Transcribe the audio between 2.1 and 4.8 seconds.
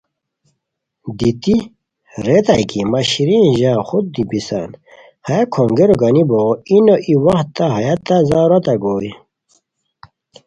ریتائے کی مہ شیرین ژاؤ خود دی بیسان،